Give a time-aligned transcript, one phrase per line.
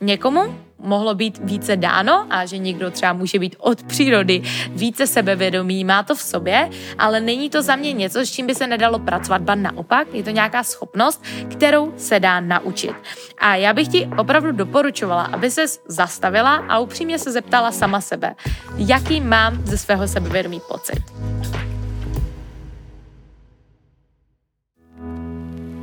[0.00, 5.84] Někomu mohlo být více dáno a že někdo třeba může být od přírody více sebevědomý,
[5.84, 8.98] má to v sobě, ale není to za mě něco, s čím by se nedalo
[8.98, 12.94] pracovat, ba naopak, je to nějaká schopnost, kterou se dá naučit.
[13.38, 18.34] A já bych ti opravdu doporučovala, aby se zastavila a upřímně se zeptala sama sebe,
[18.76, 20.98] jaký mám ze svého sebevědomí pocit.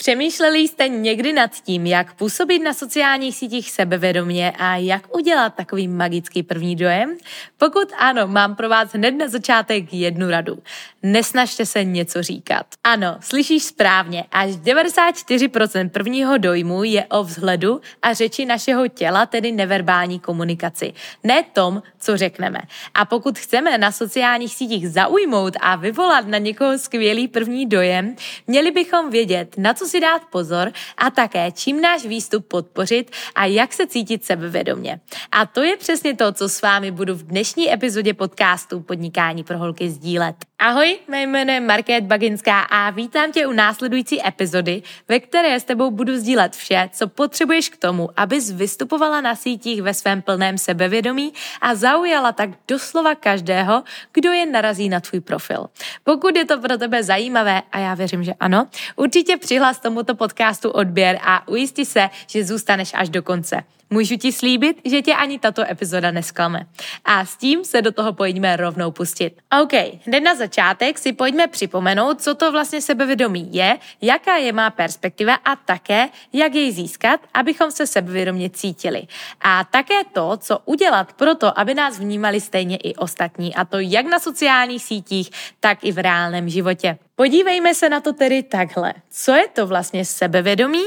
[0.00, 5.88] Přemýšleli jste někdy nad tím, jak působit na sociálních sítích sebevědomě a jak udělat takový
[5.88, 7.16] magický první dojem?
[7.56, 10.58] Pokud ano, mám pro vás hned na začátek jednu radu.
[11.02, 12.66] Nesnažte se něco říkat.
[12.84, 19.52] Ano, slyšíš správně, až 94% prvního dojmu je o vzhledu a řeči našeho těla, tedy
[19.52, 20.92] neverbální komunikaci.
[21.24, 22.60] Ne tom, co řekneme.
[22.94, 28.16] A pokud chceme na sociálních sítích zaujmout a vyvolat na někoho skvělý první dojem,
[28.46, 33.44] měli bychom vědět, na co si dát pozor a také čím náš výstup podpořit a
[33.44, 35.00] jak se cítit sebevědomě.
[35.32, 39.58] A to je přesně to, co s vámi budu v dnešní epizodě podcastu Podnikání pro
[39.58, 40.36] holky sdílet.
[40.60, 45.64] Ahoj, mé jméno je Market Baginská a vítám tě u následující epizody, ve které s
[45.64, 50.58] tebou budu sdílet vše, co potřebuješ k tomu, abys vystupovala na sítích ve svém plném
[50.58, 53.82] sebevědomí a zaujala tak doslova každého,
[54.12, 55.66] kdo je narazí na tvůj profil.
[56.04, 58.66] Pokud je to pro tebe zajímavé, a já věřím, že ano,
[58.96, 63.62] určitě přihlas tomuto podcastu odběr a ujisti se, že zůstaneš až do konce.
[63.90, 66.66] Můžu ti slíbit, že tě ani tato epizoda nesklame.
[67.04, 69.40] A s tím se do toho pojďme rovnou pustit.
[69.62, 69.72] OK,
[70.06, 75.34] hned na začátek si pojďme připomenout, co to vlastně sebevědomí je, jaká je má perspektiva
[75.34, 79.02] a také, jak jej získat, abychom se sebevědomě cítili.
[79.40, 83.78] A také to, co udělat pro to, aby nás vnímali stejně i ostatní, a to
[83.78, 86.98] jak na sociálních sítích, tak i v reálném životě.
[87.16, 88.94] Podívejme se na to tedy takhle.
[89.10, 90.84] Co je to vlastně sebevědomí?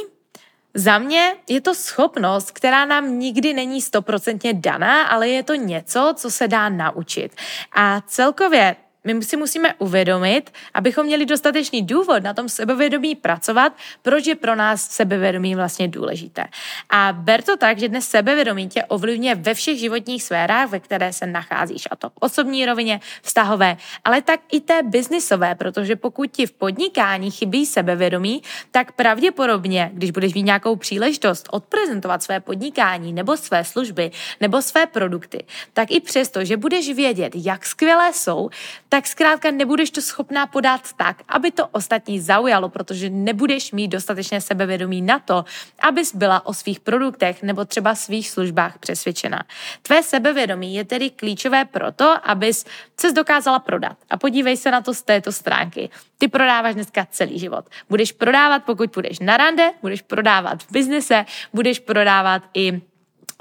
[0.73, 6.13] Za mě je to schopnost, která nám nikdy není stoprocentně daná, ale je to něco,
[6.17, 7.35] co se dá naučit.
[7.75, 14.27] A celkově my si musíme uvědomit, abychom měli dostatečný důvod na tom sebevědomí pracovat, proč
[14.27, 16.45] je pro nás sebevědomí vlastně důležité.
[16.89, 21.13] A ber to tak, že dnes sebevědomí tě ovlivňuje ve všech životních sférách, ve které
[21.13, 26.31] se nacházíš, a to v osobní rovině, vztahové, ale tak i té biznisové, protože pokud
[26.31, 28.41] ti v podnikání chybí sebevědomí,
[28.71, 34.11] tak pravděpodobně, když budeš mít nějakou příležitost odprezentovat své podnikání nebo své služby
[34.41, 38.49] nebo své produkty, tak i přesto, že budeš vědět, jak skvělé jsou,
[38.91, 44.41] tak zkrátka nebudeš to schopná podat tak, aby to ostatní zaujalo, protože nebudeš mít dostatečné
[44.41, 45.45] sebevědomí na to,
[45.79, 49.43] abys byla o svých produktech nebo třeba svých službách přesvědčena.
[49.81, 52.65] Tvé sebevědomí je tedy klíčové proto, abys
[52.99, 53.97] se dokázala prodat.
[54.09, 55.89] A podívej se na to z této stránky.
[56.17, 57.65] Ty prodáváš dneska celý život.
[57.89, 62.90] Budeš prodávat, pokud půjdeš na rande, budeš prodávat v biznise, budeš prodávat i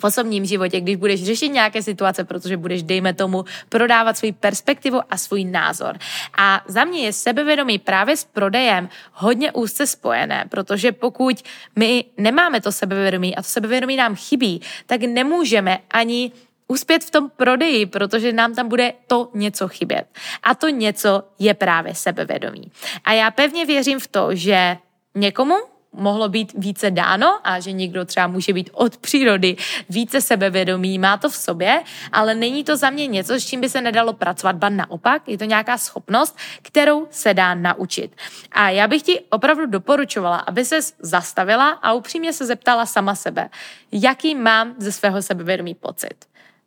[0.00, 5.00] v osobním životě, když budeš řešit nějaké situace, protože budeš, dejme tomu, prodávat svůj perspektivu
[5.11, 5.99] a svůj názor.
[6.38, 11.43] A za mě je sebevědomí právě s prodejem hodně úzce spojené, protože pokud
[11.76, 16.32] my nemáme to sebevědomí a to sebevědomí nám chybí, tak nemůžeme ani
[16.69, 20.06] uspět v tom prodeji, protože nám tam bude to něco chybět.
[20.43, 22.73] A to něco je právě sebevědomí.
[23.05, 24.76] A já pevně věřím v to, že
[25.14, 25.55] někomu
[25.92, 29.56] mohlo být více dáno a že někdo třeba může být od přírody
[29.88, 31.82] více sebevědomý, má to v sobě,
[32.12, 35.38] ale není to za mě něco, s čím by se nedalo pracovat, ba naopak, je
[35.38, 38.16] to nějaká schopnost, kterou se dá naučit.
[38.52, 43.48] A já bych ti opravdu doporučovala, aby se zastavila a upřímně se zeptala sama sebe,
[43.93, 46.14] jaký mám ze svého sebevědomí pocit.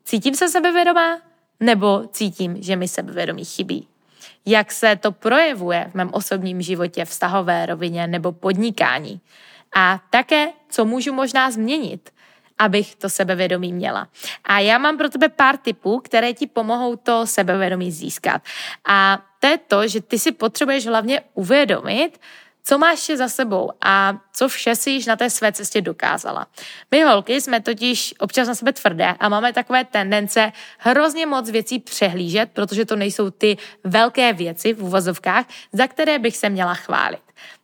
[0.04, 1.20] Cítím se sebevědomá?
[1.60, 3.88] Nebo cítím, že mi sebevědomí chybí?
[4.46, 9.22] Jak se to projevuje v mém osobním životě, vztahové rovině nebo podnikání.
[9.76, 12.10] A také, co můžu možná změnit,
[12.58, 14.08] abych to sebevědomí měla.
[14.44, 18.42] A já mám pro tebe pár tipů, které ti pomohou to sebevědomí získat.
[18.88, 22.20] A to je to, že ty si potřebuješ hlavně uvědomit,
[22.64, 26.48] co máš ještě za sebou a co vše si již na té své cestě dokázala.
[26.92, 31.80] My holky jsme totiž občas na sebe tvrdé a máme takové tendence hrozně moc věcí
[31.80, 37.22] přehlížet, protože to nejsou ty velké věci v uvozovkách, za které bych se měla chválit.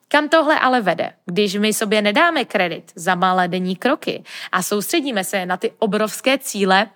[0.08, 1.14] Kam tohle ale vede?
[1.26, 6.38] Když my sobě nedáme kredit za malé denní kroky a soustředíme se na ty obrovské
[6.38, 6.88] cíle,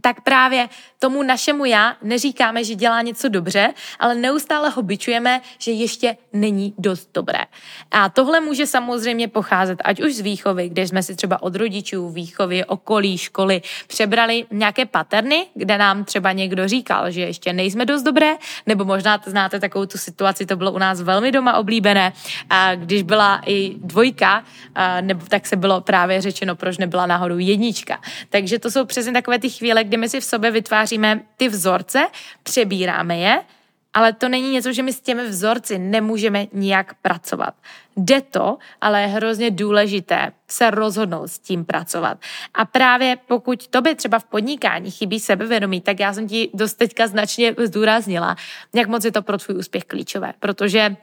[0.00, 0.68] tak právě
[0.98, 6.74] tomu našemu já neříkáme, že dělá něco dobře, ale neustále ho byčujeme, že ještě není
[6.78, 7.44] dost dobré.
[7.90, 12.10] A tohle může samozřejmě pocházet ať už z výchovy, kde jsme si třeba od rodičů,
[12.10, 18.02] výchovy, okolí, školy přebrali nějaké paterny, kde nám třeba někdo říkal, že ještě nejsme dost
[18.02, 18.36] dobré,
[18.66, 22.12] nebo možná znáte takovou tu situaci, to bylo u nás velmi doma oblíbené,
[22.50, 24.44] a když byla i dvojka,
[25.00, 28.00] nebo tak se bylo právě řečeno, proč nebyla náhodou jednička.
[28.30, 32.06] Takže to jsou přesně takové ty chvíle, kdy my si v sobě vytváříme ty vzorce,
[32.42, 33.42] přebíráme je,
[33.94, 37.54] ale to není něco, že my s těmi vzorci nemůžeme nijak pracovat.
[37.96, 42.18] Jde to, ale je hrozně důležité se rozhodnout s tím pracovat.
[42.54, 47.06] A právě pokud tobě třeba v podnikání chybí sebevědomí, tak já jsem ti dost teďka
[47.06, 48.36] značně zdůraznila,
[48.74, 50.96] jak moc je to pro tvůj úspěch klíčové, protože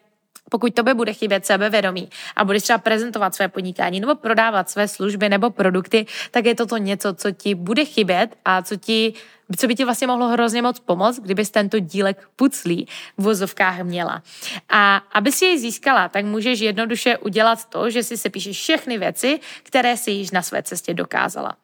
[0.49, 5.29] pokud tobě bude chybět sebevědomí a budeš třeba prezentovat své podnikání nebo prodávat své služby
[5.29, 9.13] nebo produkty, tak je toto něco, co ti bude chybět a co ti
[9.57, 12.87] co by ti vlastně mohlo hrozně moc pomoct, kdybys tento dílek puclí
[13.17, 14.23] v vozovkách měla.
[14.69, 19.39] A aby si jej získala, tak můžeš jednoduše udělat to, že si sepíšeš všechny věci,
[19.63, 21.55] které si již na své cestě dokázala.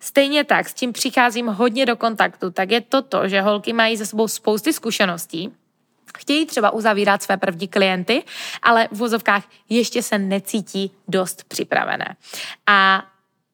[0.00, 3.96] Stejně tak, s tím přicházím hodně do kontaktu, tak je to to, že holky mají
[3.96, 5.52] za sebou spousty zkušeností,
[6.18, 8.22] Chtějí třeba uzavírat své první klienty,
[8.62, 12.16] ale v vozovkách ještě se necítí dost připravené.
[12.66, 13.04] A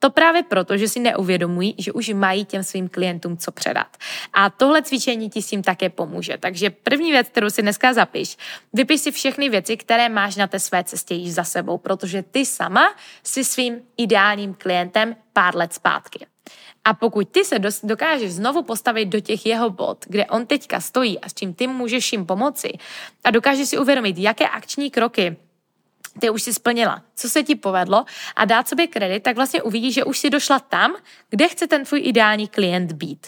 [0.04, 3.96] to právě proto, že si neuvědomují, že už mají těm svým klientům co předat.
[4.32, 6.38] A tohle cvičení ti s tím také pomůže.
[6.40, 8.36] Takže první věc, kterou si dneska zapiš,
[8.72, 12.46] vypiš si všechny věci, které máš na té své cestě již za sebou, protože ty
[12.46, 16.26] sama si svým ideálním klientem pár let zpátky.
[16.84, 21.20] A pokud ty se dokážeš znovu postavit do těch jeho bod, kde on teďka stojí
[21.20, 22.72] a s čím ty můžeš jim pomoci
[23.24, 25.36] a dokážeš si uvědomit, jaké akční kroky
[26.20, 28.04] ty už si splnila, co se ti povedlo
[28.36, 30.94] a dát sobě kredit, tak vlastně uvidíš, že už si došla tam,
[31.30, 33.26] kde chce ten tvůj ideální klient být.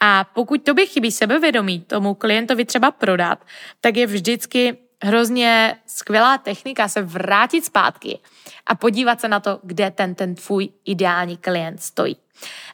[0.00, 3.44] A pokud tobě chybí sebevědomí tomu klientovi třeba prodat,
[3.80, 8.18] tak je vždycky hrozně skvělá technika se vrátit zpátky
[8.66, 12.16] a podívat se na to, kde ten, ten tvůj ideální klient stojí.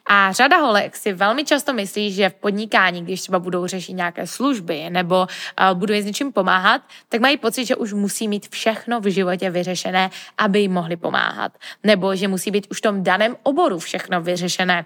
[0.05, 4.27] A řada holek si velmi často myslí, že v podnikání, když třeba budou řešit nějaké
[4.27, 8.99] služby nebo uh, budou s něčím pomáhat, tak mají pocit, že už musí mít všechno
[9.01, 11.51] v životě vyřešené, aby jim mohli pomáhat.
[11.83, 14.85] Nebo že musí být už v tom daném oboru všechno vyřešené,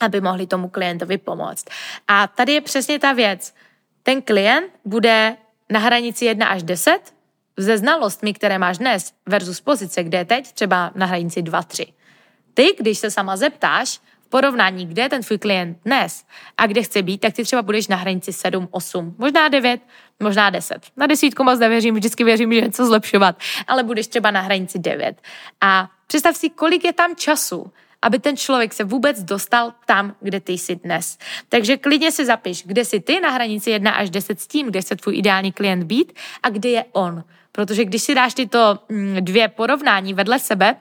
[0.00, 1.64] aby mohli tomu klientovi pomoct.
[2.08, 3.54] A tady je přesně ta věc.
[4.02, 5.36] Ten klient bude
[5.70, 6.98] na hranici 1 až 10
[7.56, 11.86] ze znalostmi, které máš dnes versus pozice, kde je teď třeba na hranici 2-3.
[12.54, 16.24] Ty, když se sama zeptáš, v porovnání, kde je ten tvůj klient dnes
[16.56, 19.80] a kde chce být, tak ty třeba budeš na hranici 7, 8, možná 9,
[20.20, 20.86] možná 10.
[20.96, 25.22] Na desítku moc nevěřím, vždycky věřím, že něco zlepšovat, ale budeš třeba na hranici 9.
[25.60, 30.40] A představ si, kolik je tam času, aby ten člověk se vůbec dostal tam, kde
[30.40, 31.18] ty jsi dnes.
[31.48, 34.80] Takže klidně si zapiš, kde jsi ty na hranici 1 až 10 s tím, kde
[34.80, 36.12] chce tvůj ideální klient být
[36.42, 37.24] a kde je on.
[37.52, 40.76] Protože když si dáš tyto mm, dvě porovnání vedle sebe,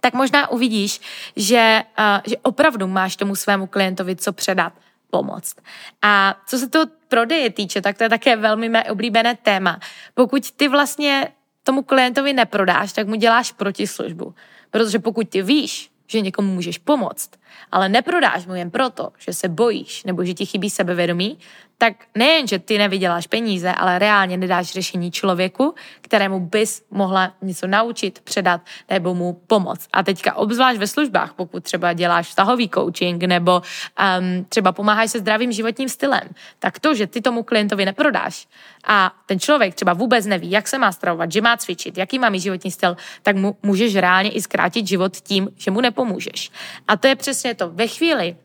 [0.00, 1.00] tak možná uvidíš,
[1.36, 4.72] že, uh, že opravdu máš tomu svému klientovi co předat
[5.10, 5.56] pomoct.
[6.02, 9.80] A co se to prodeje týče, tak to je také velmi mé oblíbené téma.
[10.14, 11.28] Pokud ty vlastně
[11.62, 14.34] tomu klientovi neprodáš, tak mu děláš protislužbu.
[14.70, 17.30] Protože pokud ty víš, že někomu můžeš pomoct,
[17.72, 21.38] ale neprodáš mu jen proto, že se bojíš nebo že ti chybí sebevědomí,
[21.78, 27.66] tak nejen, že ty nevyděláš peníze, ale reálně nedáš řešení člověku, kterému bys mohla něco
[27.66, 29.88] naučit, předat nebo mu pomoct.
[29.92, 35.18] A teďka obzvlášť ve službách, pokud třeba děláš vztahový coaching nebo um, třeba pomáháš se
[35.18, 36.28] zdravým životním stylem,
[36.58, 38.48] tak to, že ty tomu klientovi neprodáš
[38.84, 42.28] a ten člověk třeba vůbec neví, jak se má stravovat, že má cvičit, jaký má
[42.28, 46.50] mít životní styl, tak mu můžeš reálně i zkrátit život tím, že mu nepomůžeš.
[46.88, 47.70] A to je přesně to.
[47.70, 48.36] Ve chvíli,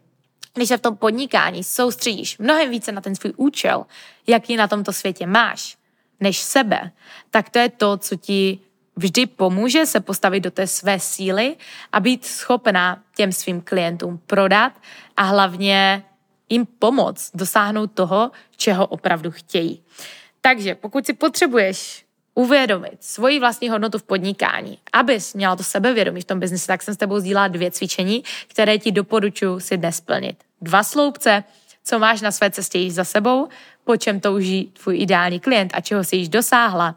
[0.53, 3.85] když se v tom podnikání soustředíš mnohem více na ten svůj účel,
[4.27, 5.77] jaký na tomto světě máš,
[6.19, 6.91] než sebe,
[7.29, 8.59] tak to je to, co ti
[8.95, 11.55] vždy pomůže se postavit do té své síly
[11.91, 14.73] a být schopná těm svým klientům prodat
[15.17, 16.03] a hlavně
[16.49, 19.83] jim pomoct dosáhnout toho, čeho opravdu chtějí.
[20.41, 26.25] Takže pokud si potřebuješ uvědomit svoji vlastní hodnotu v podnikání, abys měla to sebevědomí v
[26.25, 30.43] tom biznise, tak jsem s tebou sdílela dvě cvičení, které ti doporučuji si dnes splnit.
[30.61, 31.43] Dva sloupce,
[31.83, 33.47] co máš na své cestě již za sebou,
[33.83, 36.95] po čem touží tvůj ideální klient a čeho si již dosáhla.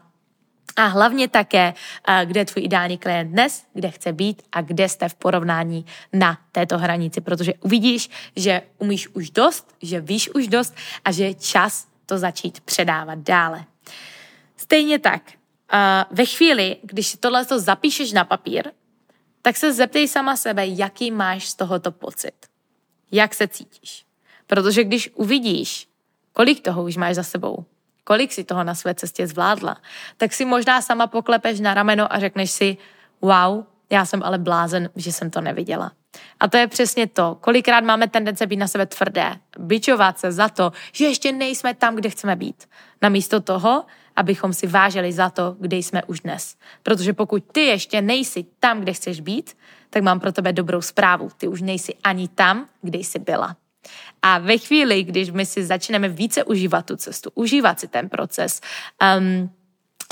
[0.75, 1.73] A hlavně také,
[2.25, 6.37] kde je tvůj ideální klient dnes, kde chce být a kde jste v porovnání na
[6.51, 10.75] této hranici, protože uvidíš, že umíš už dost, že víš už dost
[11.05, 13.63] a že je čas to začít předávat dále.
[14.57, 15.21] Stejně tak,
[16.11, 18.71] ve chvíli, když tohle to zapíšeš na papír,
[19.41, 22.33] tak se zeptej sama sebe, jaký máš z tohoto pocit.
[23.11, 24.05] Jak se cítíš.
[24.47, 25.87] Protože když uvidíš,
[26.33, 27.65] kolik toho už máš za sebou,
[28.03, 29.77] kolik si toho na své cestě zvládla,
[30.17, 32.77] tak si možná sama poklepeš na rameno a řekneš si,
[33.21, 35.91] wow, já jsem ale blázen, že jsem to neviděla.
[36.39, 37.37] A to je přesně to.
[37.41, 41.95] Kolikrát máme tendence být na sebe tvrdé, byčovat se za to, že ještě nejsme tam,
[41.95, 42.69] kde chceme být.
[43.01, 43.85] Namísto toho,
[44.15, 46.55] abychom si vážili za to, kde jsme už dnes.
[46.83, 49.57] Protože pokud ty ještě nejsi tam, kde chceš být,
[49.89, 51.29] tak mám pro tebe dobrou zprávu.
[51.37, 53.55] Ty už nejsi ani tam, kde jsi byla.
[54.21, 58.61] A ve chvíli, když my si začneme více užívat tu cestu, užívat si ten proces,
[59.17, 59.49] um,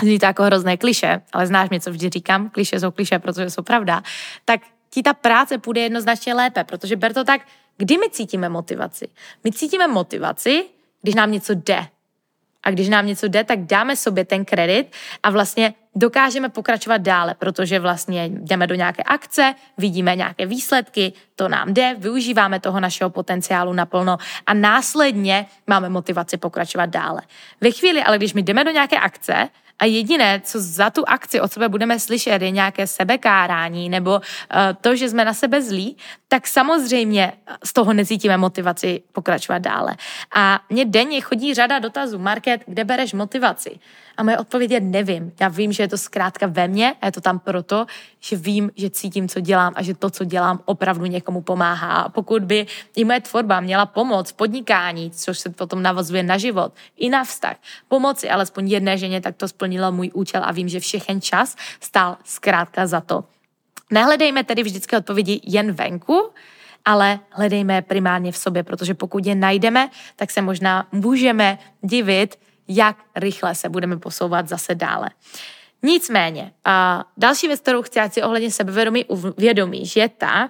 [0.01, 3.49] zní to jako hrozné kliše, ale znáš mě, co vždy říkám, kliše jsou kliše, protože
[3.49, 4.03] jsou pravda,
[4.45, 7.41] tak ti ta práce půjde jednoznačně lépe, protože ber to tak,
[7.77, 9.07] kdy my cítíme motivaci?
[9.43, 10.65] My cítíme motivaci,
[11.01, 11.87] když nám něco jde,
[12.63, 14.91] a když nám něco jde, tak dáme sobě ten kredit
[15.23, 21.47] a vlastně dokážeme pokračovat dále, protože vlastně jdeme do nějaké akce, vidíme nějaké výsledky, to
[21.47, 27.21] nám jde, využíváme toho našeho potenciálu naplno a následně máme motivaci pokračovat dále.
[27.61, 29.49] Ve chvíli, ale když my jdeme do nějaké akce,
[29.79, 34.21] a jediné, co za tu akci od sebe budeme slyšet, je nějaké sebekárání nebo uh,
[34.81, 39.95] to, že jsme na sebe zlí, tak samozřejmě z toho necítíme motivaci pokračovat dále.
[40.35, 43.79] A mě denně chodí řada dotazů, Market, kde bereš motivaci?
[44.17, 45.31] A moje odpověď je nevím.
[45.39, 47.85] Já vím, že je to zkrátka ve mně a je to tam proto,
[48.19, 51.95] že vím, že cítím, co dělám a že to, co dělám, opravdu někomu pomáhá.
[51.95, 52.65] A pokud by
[52.95, 57.55] i moje tvorba měla pomoc podnikání, což se potom navazuje na život, i na vztah,
[57.87, 62.17] pomoci alespoň jedné ženě, tak to splnilo můj účel a vím, že všechen čas stál
[62.23, 63.23] zkrátka za to.
[63.91, 66.29] Nehledejme tedy vždycky odpovědi jen venku,
[66.85, 72.97] ale hledejme primárně v sobě, protože pokud je najdeme, tak se možná můžeme divit, jak
[73.15, 75.09] rychle se budeme posouvat zase dále.
[75.83, 80.49] Nicméně, a další věc, kterou chci si ohledně sebevědomí uvědomíš, je ta,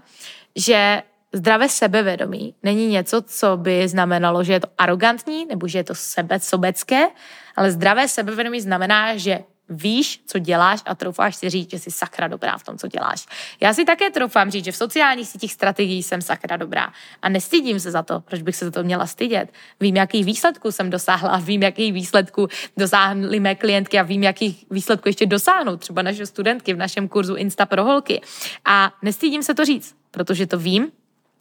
[0.55, 5.83] že zdravé sebevědomí není něco, co by znamenalo, že je to arrogantní nebo že je
[5.83, 7.07] to sebe, sobecké,
[7.55, 12.27] ale zdravé sebevědomí znamená, že víš, co děláš a troufáš si říct, že jsi sakra
[12.27, 13.25] dobrá v tom, co děláš.
[13.61, 17.79] Já si také troufám říct, že v sociálních sítích strategií jsem sakra dobrá a nestydím
[17.79, 19.53] se za to, proč bych se za to měla stydět.
[19.79, 22.47] Vím, jaký výsledků jsem dosáhla, vím, jaký výsledku
[22.77, 27.35] dosáhly mé klientky a vím, jakých výsledků ještě dosáhnu, třeba naše studentky v našem kurzu
[27.35, 28.21] Insta pro holky.
[28.65, 30.91] A nestydím se to říct, protože to vím,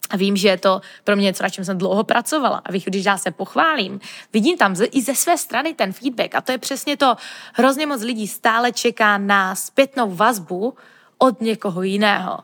[0.09, 2.61] a vím, že je to pro mě něco, na čem jsem dlouho pracovala.
[2.65, 3.99] A když já se pochválím,
[4.33, 6.35] vidím tam i ze své strany ten feedback.
[6.35, 7.15] A to je přesně to,
[7.53, 10.73] hrozně moc lidí stále čeká na zpětnou vazbu
[11.17, 12.39] od někoho jiného.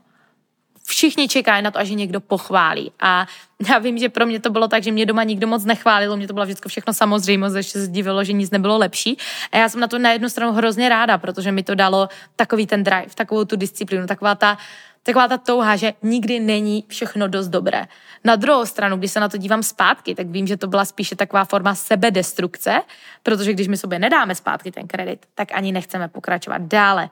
[0.84, 2.92] Všichni čekají na to, až někdo pochválí.
[3.00, 3.28] A
[3.70, 6.28] já vím, že pro mě to bylo tak, že mě doma nikdo moc nechválil, mě
[6.28, 9.18] to bylo vždycky všechno samozřejmost, ještě se divilo, že nic nebylo lepší.
[9.52, 12.68] A já jsem na to na jednu stranu hrozně ráda, protože mi to dalo takový
[12.68, 14.58] ten drive, takovou tu disciplínu, taková ta
[15.04, 17.86] taková ta touha, že nikdy není všechno dost dobré.
[18.24, 21.16] Na druhou stranu, když se na to dívám zpátky, tak vím, že to byla spíše
[21.16, 22.82] taková forma sebedestrukce,
[23.24, 27.10] protože když my sobě nedáme zpátky ten kredit, tak ani nechceme pokračovat dále.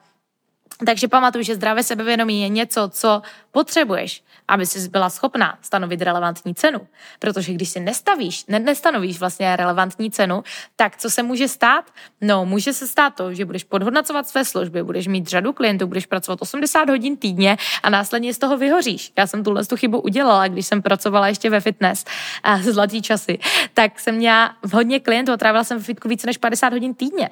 [0.85, 6.55] Takže pamatuj, že zdravé sebevědomí je něco, co potřebuješ, aby jsi byla schopná stanovit relevantní
[6.55, 6.87] cenu.
[7.19, 10.43] Protože když si nestavíš, ne, nestanovíš vlastně relevantní cenu,
[10.75, 11.85] tak co se může stát?
[12.21, 16.05] No, může se stát to, že budeš podhodnocovat své služby, budeš mít řadu klientů, budeš
[16.05, 19.13] pracovat 80 hodin týdně a následně z toho vyhoříš.
[19.17, 22.05] Já jsem tuhle tu chybu udělala, když jsem pracovala ještě ve fitness
[22.43, 23.39] a zlatý časy,
[23.73, 27.29] tak jsem měla hodně klientů a trávila jsem v fitku více než 50 hodin týdně.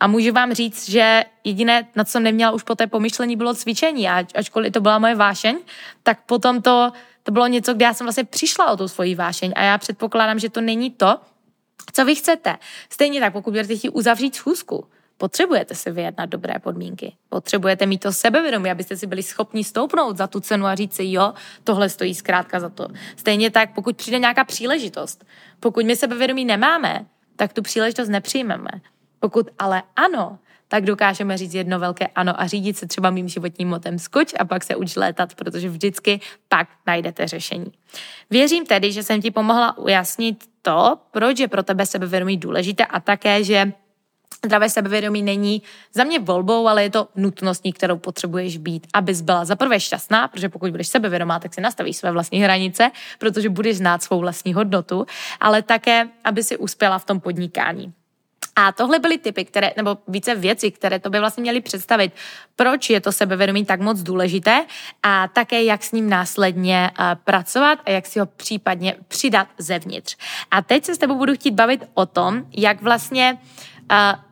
[0.00, 4.08] A můžu vám říct, že jediné, na co neměla už po té pomyšlení, bylo cvičení.
[4.08, 5.58] A ačkoliv to byla moje vášeň,
[6.02, 9.52] tak potom to, to bylo něco, kde já jsem vlastně přišla o tu svoji vášeň.
[9.56, 11.18] A já předpokládám, že to není to,
[11.92, 12.56] co vy chcete.
[12.90, 14.86] Stejně tak, pokud budete chtít uzavřít schůzku,
[15.16, 17.16] potřebujete si vyjednat dobré podmínky.
[17.28, 21.04] Potřebujete mít to sebevědomí, abyste si byli schopni stoupnout za tu cenu a říct si,
[21.06, 21.34] jo,
[21.64, 22.88] tohle stojí zkrátka za to.
[23.16, 25.24] Stejně tak, pokud přijde nějaká příležitost,
[25.60, 28.70] pokud my sebevědomí nemáme, tak tu příležitost nepřijmeme.
[29.20, 33.68] Pokud ale ano, tak dokážeme říct jedno velké ano a řídit se třeba mým životním
[33.68, 37.72] motem skoč a pak se uč létat, protože vždycky pak najdete řešení.
[38.30, 43.00] Věřím tedy, že jsem ti pomohla ujasnit to, proč je pro tebe sebevědomí důležité a
[43.00, 43.72] také, že
[44.44, 45.62] Zdravé sebevědomí není
[45.94, 50.28] za mě volbou, ale je to nutností, kterou potřebuješ být, abys byla za prvé šťastná,
[50.28, 54.54] protože pokud budeš sebevědomá, tak si nastavíš své vlastní hranice, protože budeš znát svou vlastní
[54.54, 55.06] hodnotu,
[55.40, 57.92] ale také, aby si uspěla v tom podnikání.
[58.56, 62.12] A tohle byly typy, které, nebo více věci, které to by vlastně měly představit,
[62.56, 64.64] proč je to sebevědomí tak moc důležité
[65.02, 70.16] a také jak s ním následně uh, pracovat a jak si ho případně přidat zevnitř.
[70.50, 73.75] A teď se s tebou budu chtít bavit o tom, jak vlastně uh,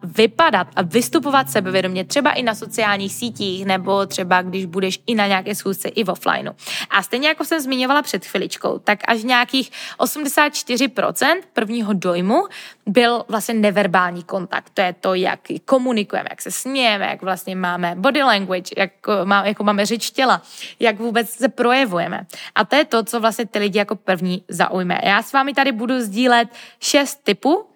[0.03, 5.27] vypadat a vystupovat sebevědomě, třeba i na sociálních sítích, nebo třeba když budeš i na
[5.27, 6.53] nějaké schůzce i v offlineu.
[6.91, 12.45] A stejně jako jsem zmiňovala před chviličkou, tak až nějakých 84% prvního dojmu
[12.87, 14.71] byl vlastně neverbální kontakt.
[14.75, 18.93] To je to, jak komunikujeme, jak se smějeme, jak vlastně máme body language, jak,
[19.25, 20.43] má, jako máme řeč těla,
[20.81, 22.27] jak vůbec se projevujeme.
[22.55, 25.01] A to je to, co vlastně ty lidi jako první zaujme.
[25.05, 26.49] Já s vámi tady budu sdílet
[26.81, 27.67] šest typů,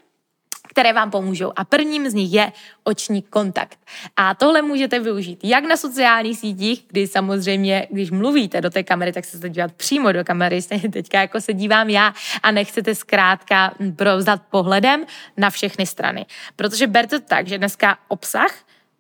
[0.68, 1.52] které vám pomůžou.
[1.56, 2.52] A prvním z nich je
[2.84, 3.78] oční kontakt.
[4.16, 9.12] A tohle můžete využít jak na sociálních sítích, kdy samozřejmě, když mluvíte do té kamery,
[9.12, 13.74] tak se dívat přímo do kamery, stejně teďka jako se dívám já a nechcete zkrátka
[13.96, 15.04] provzdat pohledem
[15.36, 16.26] na všechny strany.
[16.56, 18.54] Protože berte to tak, že dneska obsah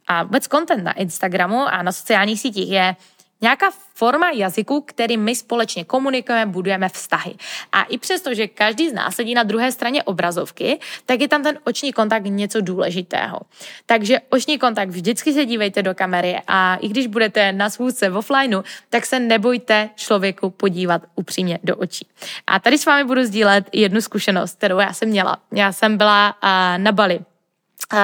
[0.06, 2.96] a vůbec content na Instagramu a na sociálních sítích je
[3.40, 7.34] Nějaká forma jazyku, který my společně komunikujeme, budujeme vztahy.
[7.72, 11.42] A i přesto, že každý z nás sedí na druhé straně obrazovky, tak je tam
[11.42, 13.40] ten oční kontakt něco důležitého.
[13.86, 18.16] Takže oční kontakt vždycky se dívejte do kamery a i když budete na schůzce v
[18.16, 22.06] offlineu, tak se nebojte člověku podívat upřímně do očí.
[22.46, 25.36] A tady s vámi budu sdílet jednu zkušenost, kterou já jsem měla.
[25.52, 26.34] Já jsem byla
[26.76, 27.20] na Bali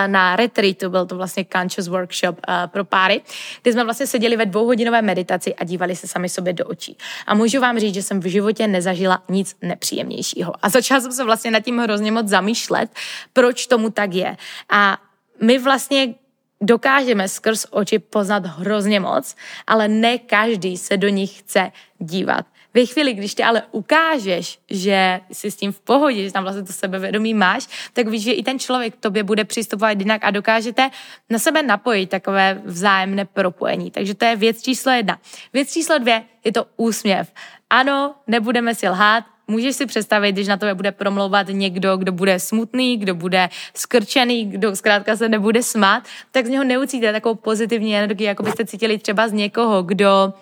[0.06, 3.20] na retreatu, byl to vlastně conscious workshop uh, pro páry,
[3.62, 6.97] kde jsme vlastně seděli ve dvouhodinové meditaci a dívali se sami sobě do očí.
[7.26, 10.52] A můžu vám říct, že jsem v životě nezažila nic nepříjemnějšího.
[10.62, 12.90] A začala jsem se vlastně nad tím hrozně moc zamýšlet,
[13.32, 14.36] proč tomu tak je.
[14.70, 14.99] A
[15.42, 16.14] my vlastně
[16.60, 22.47] dokážeme skrz oči poznat hrozně moc, ale ne každý se do nich chce dívat.
[22.75, 26.63] Ve chvíli, když ty ale ukážeš, že jsi s tím v pohodě, že tam vlastně
[26.63, 30.30] to sebevědomí máš, tak víš, že i ten člověk k tobě bude přistupovat jinak a
[30.30, 30.91] dokážete
[31.30, 33.91] na sebe napojit takové vzájemné propojení.
[33.91, 35.19] Takže to je věc číslo jedna.
[35.52, 37.32] Věc číslo dvě je to úsměv.
[37.71, 42.41] Ano, nebudeme si lhát, Můžeš si představit, když na tebe bude promlouvat někdo, kdo bude
[42.41, 47.97] smutný, kdo bude skrčený, kdo zkrátka se nebude smát, tak z něho neucítíte takovou pozitivní
[47.97, 50.32] energii, jako byste cítili třeba z někoho, kdo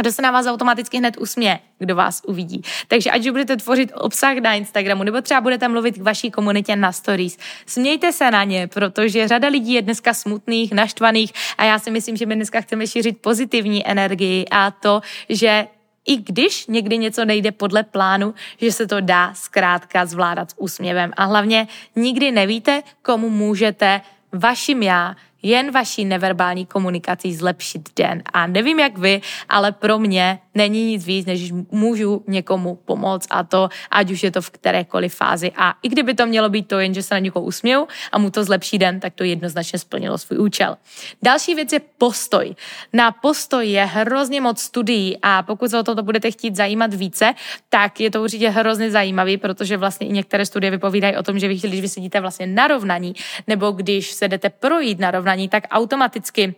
[0.00, 2.62] a kdo se na vás automaticky hned usmě, kdo vás uvidí.
[2.88, 6.92] Takže ať budete tvořit obsah na Instagramu, nebo třeba budete mluvit k vaší komunitě na
[6.92, 11.90] stories, smějte se na ně, protože řada lidí je dneska smutných, naštvaných a já si
[11.90, 15.66] myslím, že my dneska chceme šířit pozitivní energii a to, že
[16.06, 21.12] i když někdy něco nejde podle plánu, že se to dá zkrátka zvládat s úsměvem.
[21.16, 24.00] A hlavně nikdy nevíte, komu můžete
[24.32, 28.22] vaším já jen vaší neverbální komunikací zlepšit den.
[28.32, 33.42] A nevím jak vy, ale pro mě není nic víc, než můžu někomu pomoct a
[33.44, 35.52] to, ať už je to v kterékoliv fázi.
[35.56, 38.30] A i kdyby to mělo být to jen, že se na někoho usměju a mu
[38.30, 40.76] to zlepší den, tak to jednoznačně splnilo svůj účel.
[41.22, 42.54] Další věc je postoj.
[42.92, 47.34] Na postoj je hrozně moc studií a pokud se o toto budete chtít zajímat více,
[47.68, 51.48] tak je to určitě hrozně zajímavý, protože vlastně i některé studie vypovídají o tom, že
[51.48, 53.14] vy, když vy sedíte vlastně narovnaní,
[53.46, 56.54] nebo když se jdete projít narovnaní, tak automaticky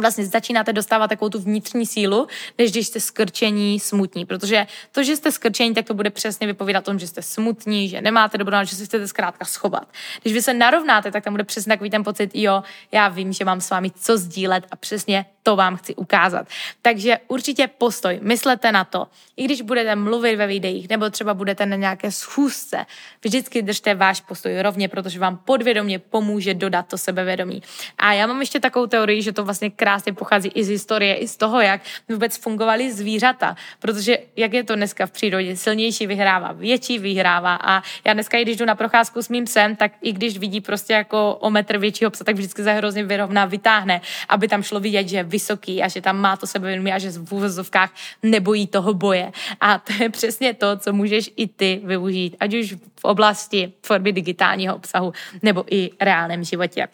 [0.00, 2.26] vlastně začínáte dostávat takovou tu vnitřní sílu,
[2.58, 4.26] než když jste skrčení, smutní.
[4.26, 7.88] Protože to, že jste skrčení, tak to bude přesně vypovídat o tom, že jste smutní,
[7.88, 9.88] že nemáte dobrou že se chcete zkrátka schovat.
[10.22, 13.44] Když vy se narovnáte, tak tam bude přesně takový ten pocit, jo, já vím, že
[13.44, 16.46] mám s vámi co sdílet a přesně to vám chci ukázat.
[16.82, 19.06] Takže určitě postoj, myslete na to.
[19.36, 22.86] I když budete mluvit ve videích, nebo třeba budete na nějaké schůzce,
[23.24, 27.62] vždycky držte váš postoj rovně, protože vám podvědomě pomůže dodat to sebevědomí.
[27.98, 31.28] A já mám ještě takovou teorii, že to vlastně krásně pochází i z historie, i
[31.28, 36.52] z toho, jak vůbec fungovaly zvířata, protože jak je to dneska v přírodě, silnější vyhrává,
[36.52, 40.12] větší vyhrává a já dneska, i když jdu na procházku s mým psem, tak i
[40.12, 44.48] když vidí prostě jako o metr většího psa, tak vždycky se hrozně vyrovná, vytáhne, aby
[44.48, 47.94] tam šlo vidět, že vysoký a že tam má to sebevědomí a že v úvozovkách
[48.22, 49.32] nebojí toho boje.
[49.60, 54.12] A to je přesně to, co můžeš i ty využít, ať už v oblasti tvorby
[54.12, 56.88] digitálního obsahu nebo i reálném životě.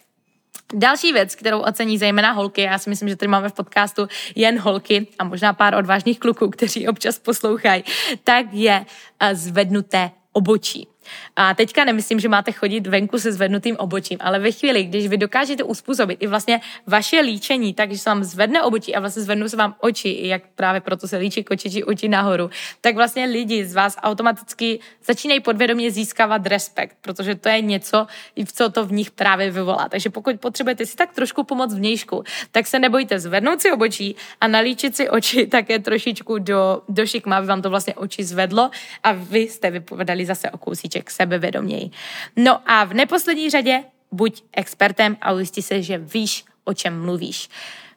[0.75, 4.59] Další věc, kterou ocení zejména holky, já si myslím, že tady máme v podcastu jen
[4.59, 7.85] holky a možná pár odvážných kluků, kteří občas poslouchají,
[8.25, 8.85] tak je
[9.21, 10.89] eh, zvednuté obočí.
[11.37, 15.17] A teďka nemyslím, že máte chodit venku se zvednutým obočím, ale ve chvíli, když vy
[15.17, 19.57] dokážete uspůsobit i vlastně vaše líčení, takže se vám zvedne obočí a vlastně zvednou se
[19.57, 23.97] vám oči, jak právě proto se líčí kočičí oči nahoru, tak vlastně lidi z vás
[24.03, 28.07] automaticky začínají podvědomě získávat respekt, protože to je něco,
[28.55, 29.89] co to v nich právě vyvolá.
[29.89, 34.49] Takže pokud potřebujete si tak trošku pomoct vnějšku, tak se nebojte zvednout si obočí a
[34.49, 38.71] nalíčit si oči také trošičku do, do šikma, aby vám to vlastně oči zvedlo
[39.03, 41.91] a vy jste vypovedali zase o kousíček koníček sebevědoměji.
[42.37, 47.49] No a v neposlední řadě buď expertem a ujistí se, že víš, o čem mluvíš.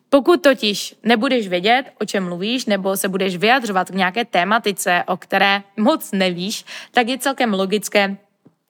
[0.09, 5.17] Pokud totiž nebudeš vědět, o čem mluvíš, nebo se budeš vyjadřovat k nějaké tématice, o
[5.17, 8.17] které moc nevíš, tak je celkem logické,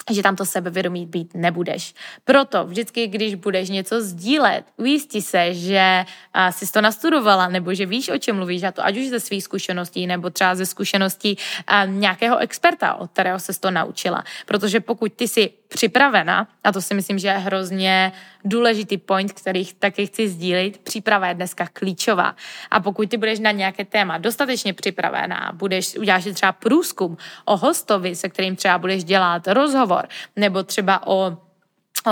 [0.09, 1.93] že tam to sebevědomí být nebudeš.
[2.23, 6.05] Proto vždycky, když budeš něco sdílet, ujistí se, že
[6.49, 9.43] jsi to nastudovala, nebo že víš, o čem mluvíš, a to ať už ze svých
[9.43, 11.37] zkušeností, nebo třeba ze zkušeností
[11.85, 14.23] nějakého experta, od kterého se to naučila.
[14.45, 18.11] Protože pokud ty jsi připravena, a to si myslím, že je hrozně
[18.45, 22.35] důležitý point, který taky chci sdílit, příprava je dneska klíčová.
[22.71, 28.15] A pokud ty budeš na nějaké téma dostatečně připravená, budeš, uděláš třeba průzkum o hostovi,
[28.15, 31.37] se kterým třeba budeš dělat rozhovor, nebo třeba o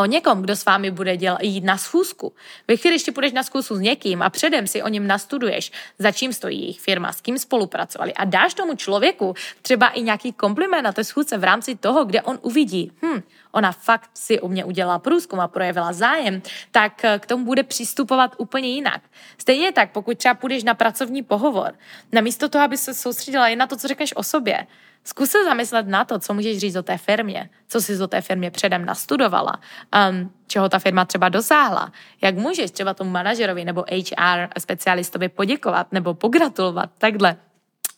[0.02, 2.34] o někom, kdo s vámi bude dělat, jít na schůzku.
[2.68, 5.72] Ve chvíli, když ty půjdeš na schůzku s někým a předem si o něm nastuduješ,
[6.00, 10.34] za čím stojí jejich firma, s kým spolupracovali a dáš tomu člověku třeba i nějaký
[10.34, 14.48] kompliment na té schůzce v rámci toho, kde on uvidí, hm, ona fakt si u
[14.48, 19.02] mě udělala průzkum a projevila zájem, tak eh, k tomu bude přistupovat úplně jinak.
[19.38, 21.74] Stejně tak, pokud třeba půjdeš na pracovní pohovor,
[22.12, 24.68] namísto toho, aby se soustředila jen na to, co řekneš o sobě,
[25.08, 28.22] Zkus se zamyslet na to, co můžeš říct o té firmě, co jsi o té
[28.22, 29.54] firmě předem nastudovala,
[30.10, 31.92] um, čeho ta firma třeba dosáhla,
[32.22, 37.38] jak můžeš třeba tomu manažerovi nebo HR specialistovi poděkovat nebo pogratulovat, takhle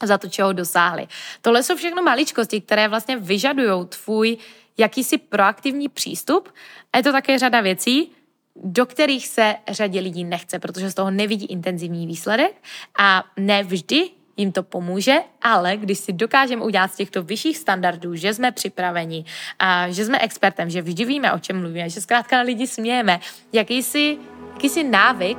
[0.04, 1.08] za to, čeho dosáhli.
[1.42, 4.38] Tohle jsou všechno maličkosti, které vlastně vyžadují tvůj
[4.78, 6.50] jakýsi proaktivní přístup
[6.94, 8.12] a je to také řada věcí,
[8.56, 12.64] do kterých se řadě lidí nechce, protože z toho nevidí intenzivní výsledek
[13.00, 18.16] a ne vždy jim to pomůže, ale když si dokážeme udělat z těchto vyšších standardů,
[18.16, 19.26] že jsme připraveni
[19.60, 23.20] a že jsme expertem, že vždy víme, o čem mluvíme, že zkrátka na lidi smějeme,
[23.54, 24.18] jakýsi,
[24.54, 25.38] jakýsi návyk,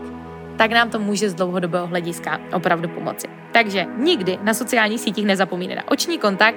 [0.59, 3.27] tak nám to může z dlouhodobého hlediska opravdu pomoci.
[3.53, 6.57] Takže nikdy na sociálních sítích nezapomínej na oční kontakt,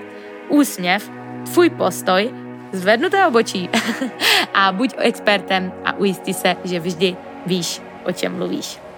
[0.49, 1.11] úsměv,
[1.53, 2.31] tvůj postoj,
[2.71, 3.69] zvednuté obočí
[4.53, 8.90] a buď expertem a ujistí se, že vždy víš, o čem mluvíš.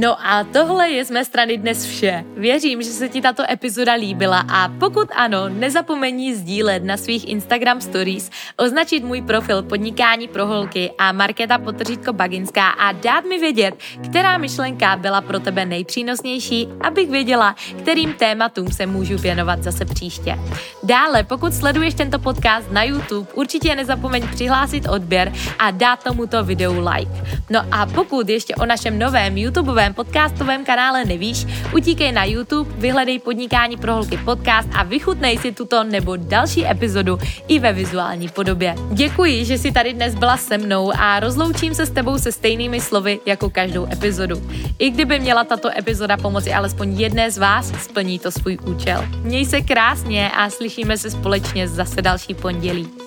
[0.00, 2.24] No a tohle je z mé strany dnes vše.
[2.36, 7.80] Věřím, že se ti tato epizoda líbila a pokud ano, nezapomeň sdílet na svých Instagram
[7.80, 13.74] stories, označit můj profil Podnikání pro holky a Markéta Potržítko Baginská a dát mi vědět,
[14.10, 20.38] která myšlenka byla pro tebe nejpřínosnější, abych věděla, kterým tématům se můžu věnovat zase příště.
[20.82, 26.80] Dále, pokud sleduješ tento podcast na YouTube, určitě nezapomeň přihlásit odběr a dát tomuto videu
[26.88, 27.12] like.
[27.50, 32.70] No a pokud ještě o našem novém YouTubeovém svém podcastovém kanále nevíš, utíkej na YouTube,
[32.76, 38.28] vyhledej Podnikání pro holky podcast a vychutnej si tuto nebo další epizodu i ve vizuální
[38.28, 38.74] podobě.
[38.92, 42.80] Děkuji, že jsi tady dnes byla se mnou a rozloučím se s tebou se stejnými
[42.80, 44.36] slovy jako každou epizodu.
[44.78, 49.04] I kdyby měla tato epizoda pomoci alespoň jedné z vás, splní to svůj účel.
[49.22, 52.97] Měj se krásně a slyšíme se společně zase další pondělí.